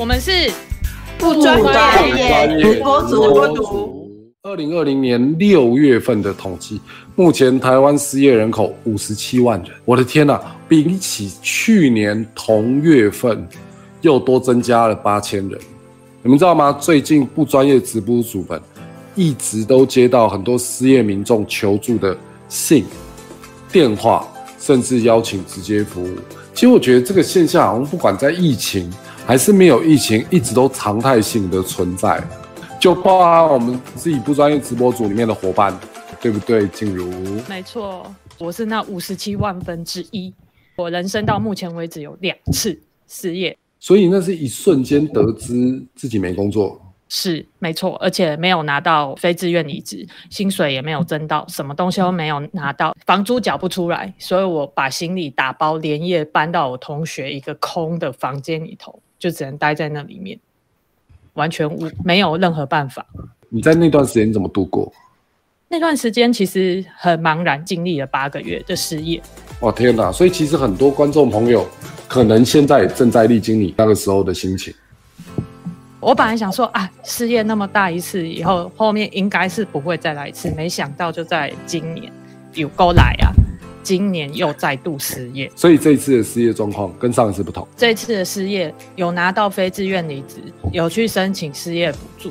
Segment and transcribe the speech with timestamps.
[0.00, 0.50] 我们是
[1.18, 1.60] 不专
[2.16, 3.02] 业直播
[3.54, 4.08] 主。
[4.42, 6.80] 二零二零年六月份的统计，
[7.14, 9.70] 目前台湾失业人口五十七万人。
[9.84, 13.46] 我的天呐，比起去年同月份
[14.00, 15.60] 又多增加了八千人。
[16.22, 16.72] 你们知道吗？
[16.80, 18.58] 最近不专业直播主们
[19.14, 22.16] 一直都接到很多失业民众求助的
[22.48, 22.86] 信、
[23.70, 24.26] 电话，
[24.58, 26.08] 甚至邀请直接服务。
[26.54, 28.90] 其实我觉得这个现象，好像不管在疫情
[29.30, 32.20] 还是没有疫情，一直都常态性的存在。
[32.80, 35.72] 就包含我们自己不专业直播组里面的伙伴，
[36.20, 36.66] 对不对？
[36.66, 37.08] 静茹，
[37.48, 40.34] 没错，我是那五十七万分之一。
[40.74, 46.82] 我人生到目前为止有两次失业，所以那是一瞬间得知自己没工作。
[47.08, 60.40] 是没错，而且没有拿到非自愿离职，薪水也没有增到，什么东西都没有拿到，房租缴不出来，所以我把行李打包连夜搬到我同学一个空的房间里头，就只能待在那里面，
[61.34, 63.06] 完全无没有任何办法。
[63.50, 64.92] 你在那段时间怎么度过？
[65.68, 69.22] 那段时间其实很茫然，经历了八个月的失业。
[69.60, 70.10] 哦天哪！
[70.10, 71.64] 所以其实很多观众朋友
[72.08, 74.74] 可能现在正在历经你那个时候的心情。
[76.00, 80.50] 我本来想说啊，失业那么大一次以后，后面应该是不会再来一次。
[80.52, 82.10] 没想到就在今年
[82.54, 83.30] 有够来啊！
[83.82, 87.66] 今年又再度失业，所以这一次的失业状况跟上一次不同。
[87.76, 90.36] 这次的失业有拿到非自愿离职，
[90.72, 92.30] 有去申请失业补助。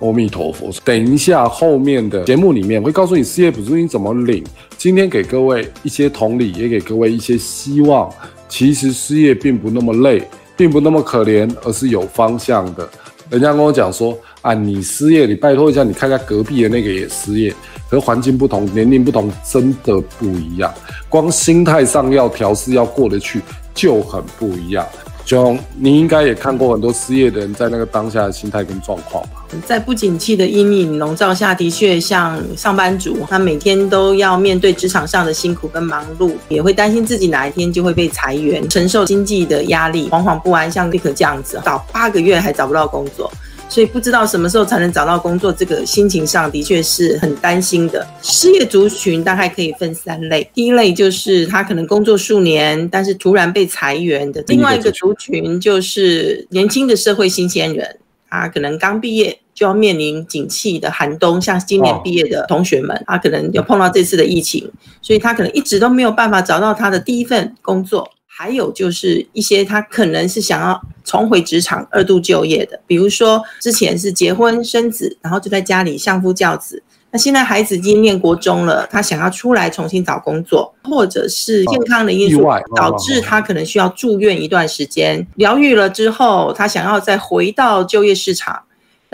[0.00, 0.70] 阿弥陀佛！
[0.84, 4.44] 等一下后面的节目里面会告诉你失业补助你怎么领。
[4.76, 8.12] 今天给各位一些同理，也给各位一些希望。
[8.48, 10.22] 其实失业并不那么累。
[10.56, 12.88] 并不那么可怜，而是有方向的。
[13.28, 17.52] 人家跟我讲说啊，你失业，你拜托一下，你看下隔壁的那个也失业，
[18.00, 20.72] 环境不同，年龄不同，真的不一样。
[21.08, 23.40] 光心态上要调试，要过得去，
[23.74, 24.86] 就很不一样。
[25.24, 29.46] 就你应该也看过很多失业的人在那个当下的心态跟状况吧。
[29.64, 40.70] 在不景气的阴影笼罩下，的确像上班族，他每天都要面对职场上的辛苦跟忙碌，也会担心自己哪一天就会被裁员，承受经济的压力，惶惶不安。
[40.70, 43.32] 像立刻这样子，找八个月还找不到工作。
[43.74, 48.06] 所以不知道什么时候才能找到工作，这个心情上的确是很担心的。
[48.22, 57.98] 失业族群大概可以分三类，第一类就是他可能工作数年，但是突然被裁员的；另外一个族群就是年轻的社会新鲜人，
[58.30, 64.70] 他可能刚毕业就要面临景气的寒冬，像今年毕业的同学们，他可能有碰到这次的疫情，
[65.02, 68.08] 所以他可能一直都没有办法找到他的第一份工作。
[68.36, 82.42] 还有就是一些他可能是想要重回职场二度就业的，比如说之前是结婚生子，然后就在家里相夫教子，那现在孩子已经念国中了，他想要出来重新找工作，或者是健康的因素
[82.74, 88.60] 导致他可能需要住院一段时间，疗愈了之后，他想要再回到就业市场。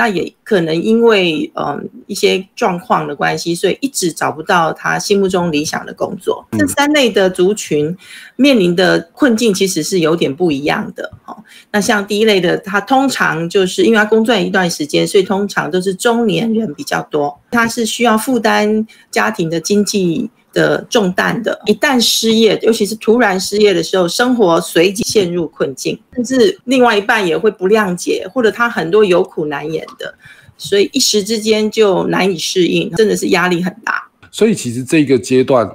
[0.00, 6.42] 那也可能因为嗯一些状况的关系，所以一直找不到他心目中理想的工作。
[6.58, 7.94] 这三类的族群
[8.36, 11.12] 面临的困境其实是有点不一样的。
[11.26, 11.36] 哦，
[11.70, 20.30] 那像第一类的，他通常就是因为他工作一段时间，所以通常都是中年人比较多，他是需要负担家庭的经济。
[20.52, 30.14] 的重担的，一旦失业，尤其是突然失业的时候，生活随即陷入困境，甚至另外一半也会不谅解，或者他很多有苦难言的，
[30.58, 34.08] 所以一时之间就难以适应，真的是压力很大。
[34.30, 35.68] 所以其实这个阶段，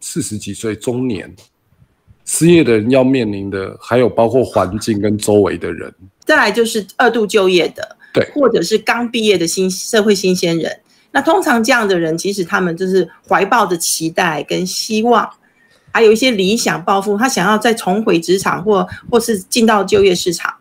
[0.00, 1.34] 四十几岁中年
[2.24, 5.92] 失业的人要面临的，还有包括环境跟周围的人，
[6.24, 10.78] 再来就是二度就业的，对，或者是刚毕业的新社会新鲜人。
[11.12, 15.28] 那通常这样的人，其实他们就是怀抱着期待跟希望，
[15.92, 20.52] 还有一些理想抱负，他想要再重回职场或或是进到就业市场，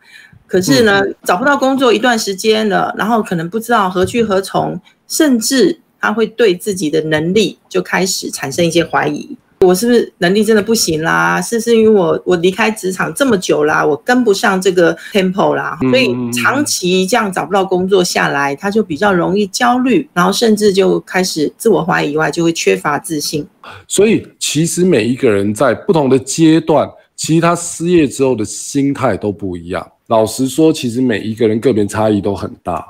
[0.45, 9.37] 可是呢，找不到工作一段时间了，然后可能不知道何去何从，甚至他会对自己的能力就开始产生一些怀疑。
[9.61, 11.39] 我是不是能力真的不行啦？
[11.41, 23.47] 是是因为我我离开职场这么久啦，我跟不上这个 tempo 啦，所以长期这样找不到工作下来，他就比较容易焦虑，然后甚至就开始自我怀疑以外，就会缺乏自信。
[23.87, 29.87] 所以其实每一个人在不同的阶段，其实他失业之后的心态都不一样。
[30.07, 32.85] 老实说，其实每一个人个别差异都很大。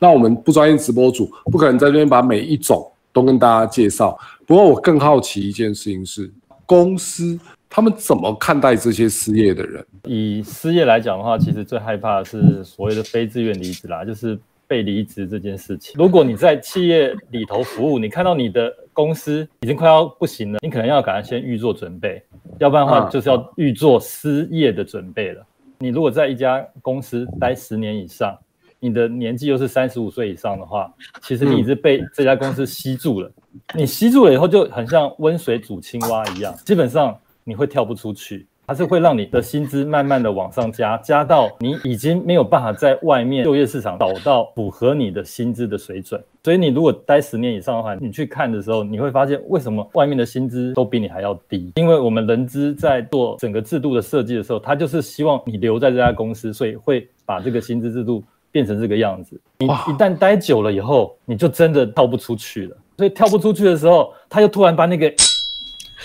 [0.00, 2.84] 那我们不专业直播主不可能在这边把每一种
[3.14, 4.18] 都跟大家介绍。
[4.44, 6.30] 不过我更好奇一件事情是，
[6.66, 7.38] 公司
[7.70, 9.86] 他们怎么看待这些失业的人？
[10.04, 15.94] 以失业来讲的话，其实最害怕的是所谓的非自愿离职啦，就是被离职这件事情。
[15.96, 22.22] 如果你在企业里头服务，你看到你的公司已经快要不行了，你可能要赶快先预做准备，
[22.58, 25.46] 要不然的话就是要预做失业的准备了。
[25.78, 28.38] 你如果在一家公司待十年以上，
[28.84, 30.92] 你的年纪又是三十五岁以上的话，
[31.22, 33.32] 其实你已经被这家公司吸住了。
[33.74, 38.46] 你吸住了以后，就很像温水煮青蛙一样，基本上你会跳不出去。
[38.66, 46.22] 它是会让你的薪资慢慢的往上加，加到你已经没有办法在外面就业市场找到符合你的薪资的水准。
[46.42, 51.72] 所以你如果待十年以上的话，你去看的时候，你会发现为什么外面的薪资都比你还要低？
[51.76, 59.40] 因为我们人资在做整个制度的设计的时候，他就是希望你留在这家公司，所以会把这个薪资制度变成这个样子。
[59.58, 62.76] 你一旦待久了以后，你就真的跳不出去了。
[62.96, 65.12] 所以跳不出去的时候，他又突然把那个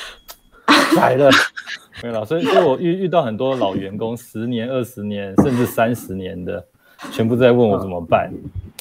[0.98, 1.30] 宰了。
[2.02, 6.66] 没有，所以所以我遇遇到很多老员工，十年、二十年，甚至三十年的，
[7.12, 8.34] 全部在问我怎么办。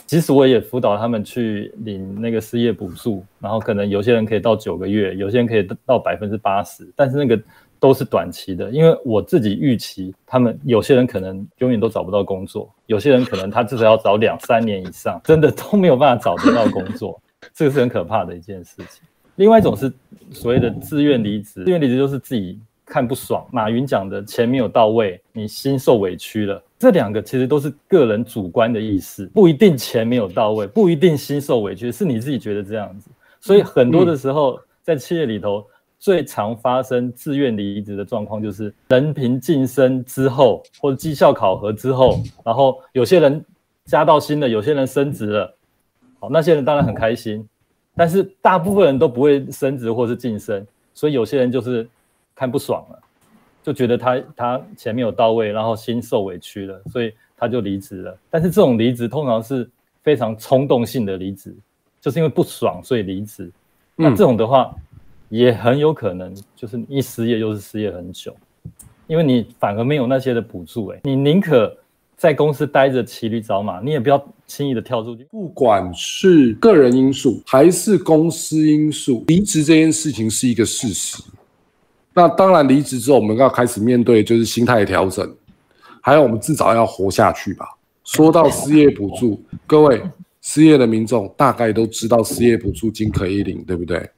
[0.07, 7.39] 其实我也辅导他们去领那个失业补助，然后可能有些人可以到九个月，有些人可以到百分之八十，但是那个
[7.81, 17.21] 都是短期的，因为我自己预期他们有些人可能永远都找不到工作，有些人可能他至少要找两三年以上，真的都没有办法找得到工作，
[17.55, 19.03] 这个是很可怕的一件事情。
[19.37, 19.93] 另外一种是
[20.33, 22.59] 所谓的自愿离职，自愿离职就是自己。
[22.91, 26.65] 看不爽，马云讲的钱没有到位，你心受委屈了。
[26.79, 33.11] 这两个其实都是个人主观的意思，不一定钱没有到位，不一定心受委屈，是你自己觉得这样子。
[33.43, 35.63] 所以很多的时候，在企业里头，
[35.99, 43.45] 最常发生自愿离职的状况，就是人凭晋升之后，或者绩效考核之后，然后有些人
[43.85, 45.57] 加到薪了，有些人升职了，
[46.19, 47.47] 好，那些人当然很开心，
[47.95, 51.89] 但是大部分人都不会升职或是晋升，所以有些人就是。
[52.39, 53.03] 看不爽了，
[53.65, 58.17] 就觉得他他钱没有到位，然后心受委屈了，所以他就离职了。
[58.31, 59.69] 但是这种离职通常是
[60.05, 61.53] 非常冲动性的离职，
[62.01, 63.51] 就是因为不爽所以离职。
[63.97, 64.73] 那这种的话，
[65.29, 68.35] 也很有可能就是一失业又是失业很久，
[69.07, 70.87] 因为你反而没有那些的补助。
[70.89, 71.77] 哎，你宁可
[72.17, 75.25] 在公司待着骑驴找马，你也不要轻易的跳出去。
[75.31, 81.23] 不管是个人因素还是公司因素，离职这件事情是一个事实。
[82.15, 85.33] 那当然，离职之后我们要开始面对就是心态调整，
[86.01, 87.67] 还有我们至少要活下去吧。
[88.03, 90.03] 说到失业补助，各位
[90.41, 94.11] 失业的民众大概都知道失业补助金可以领，对不对？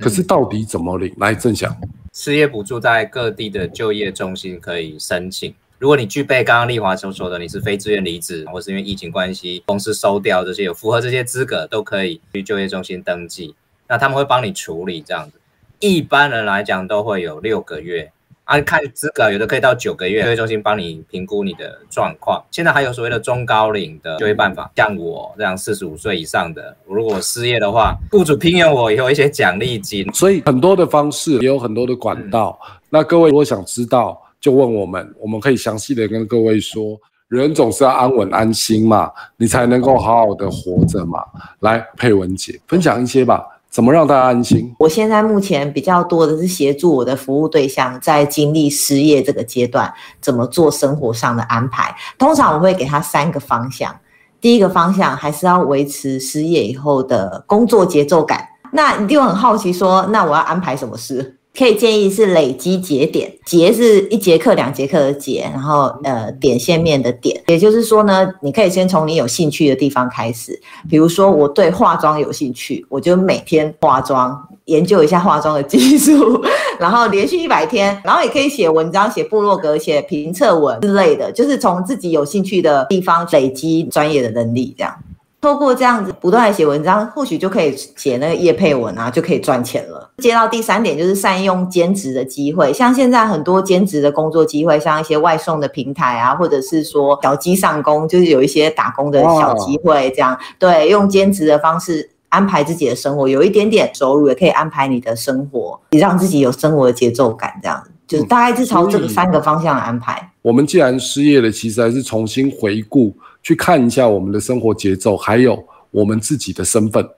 [0.00, 1.14] 可是到底怎么领？
[1.18, 1.74] 来，郑想，
[2.12, 5.54] 失业补助在各地的就业中心可以申请。
[5.78, 13.54] 如果你具备刚刚丽华所说的，你是非自愿离职，或是因为疫情关系公司收掉这些有符合这些资格，都可以去就业中心登记。
[13.88, 15.38] 那他们会帮你处理这样子。
[15.78, 18.10] 一般人来讲都会有六个月，
[18.46, 22.40] 啊，看资格，有的可以到九个月，就业中心帮你评估你的状况。
[22.52, 30.08] 现在还有所谓的中高龄的就业办法，像我这样四十五岁以上的，如果失业的话，雇主聘用我也有一些奖励金。
[30.12, 32.56] 所以很多的方式也有很多的管道。
[32.88, 36.98] 那各位如果想知道，就问我们，我们可以详细的跟各位说。
[37.28, 41.18] 人总是要安稳安心嘛，你才能够好好的活着嘛。
[41.58, 43.44] 来，佩文姐分享一些吧。
[43.76, 44.74] 怎么让大家安心？
[44.78, 51.94] 我现在目前比较多的是协助我的服务对象在经历失业这个阶段，怎么做生活上的安排。
[52.16, 53.94] 通常我会给他三个方向。
[54.40, 58.48] 第一个方向还是要维持失业以后的工作节奏感。
[58.72, 61.36] 那你就很好奇说，那我要安排什么事？
[61.56, 76.44] 可以建议是累积节点，节是一节课、两节课的节，然后呃点线面的点，也就是说呢，你可以先从你有兴趣的地方开始，比如说我对化妆有兴趣，我就每天化妆，研究一下化妆的技术，
[76.78, 84.94] 然后连续一百天，然后也可以写文章、写部落格、写评测文之类的，就是从自己有兴趣的地方累积专业的能力，这样。
[85.40, 90.05] 透过这样子不断的写文章，或许就可以写那个叶配文啊，就可以赚钱了。
[90.22, 110.30] 接到第三点就是善用兼职的机会，像现在很多兼职的工作机会，像一些外送的平台啊，或者是说小鸡上工，就是有一些打工的小机会，这样对，用兼职的方式安排自己的生活，有一点点收入，也可以安排你的生活，你让自己有生活的节奏感，这样就是大概是朝这个三个方向来安排。
[110.40, 113.14] 我们既然失业了，其实还是重新回顾。
[113.42, 117.08] 去看一下我们的生活节奏，还有我们自己的身份，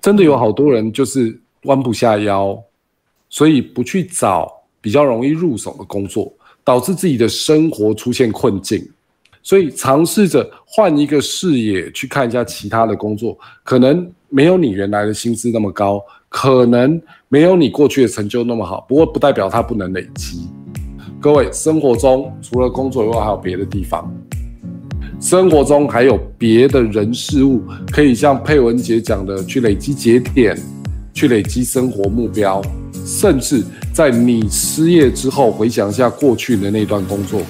[0.00, 2.62] 真的有好多人就是弯不下腰，
[3.28, 6.32] 所以不去找比较容易入手的工作，
[6.64, 8.86] 导致自己的生活出现困境。
[9.44, 20.48] 所以尝试着换一个视野去看一下其他的工作，可能没有你原来的薪资那么高，可能没有你过去的成就那么好，不过不代表它不能累积。
[21.20, 24.12] 各位，生活中除了工作以外，还有别的地方。
[25.20, 30.56] 生活中还有别的人事物，可以像佩文姐讲的，去累积节点，
[31.14, 32.62] 去累积生活目标，
[33.04, 37.40] 甚至在你失业之后，回想一下过去的那段工作，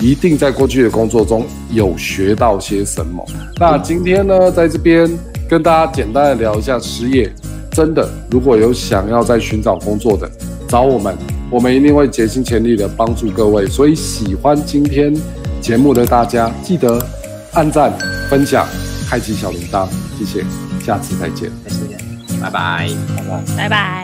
[0.00, 3.24] 一定在过去的工作中有学到些什么。
[3.58, 5.10] 那今天呢，在这边
[5.48, 7.32] 跟大家简单的聊一下失业。
[7.70, 10.30] 真的，如果有想要在寻找工作的，
[10.68, 11.16] 找我们，
[11.50, 13.66] 我们一定会竭尽全力的帮助各位。
[13.66, 15.12] 所以喜欢今天
[15.60, 17.04] 节目的大家，记得
[17.52, 17.92] 按赞、
[18.30, 18.64] 分享、
[19.08, 20.44] 开启小铃铛，谢谢，
[20.86, 21.83] 下次再见。
[22.44, 22.88] 拜拜。
[23.56, 24.03] 拜拜。